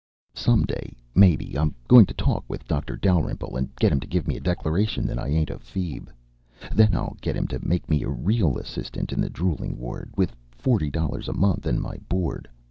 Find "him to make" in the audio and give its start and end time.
7.37-7.87